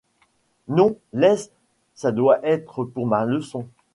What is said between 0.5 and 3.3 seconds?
Non, laisse, ça doit être pour ma